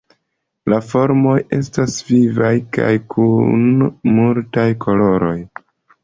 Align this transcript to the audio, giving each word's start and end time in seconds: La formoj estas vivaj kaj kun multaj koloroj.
La 0.71 0.77
formoj 0.91 1.33
estas 1.57 1.97
vivaj 2.07 2.49
kaj 2.77 2.89
kun 3.15 3.67
multaj 4.15 4.65
koloroj. 4.87 5.35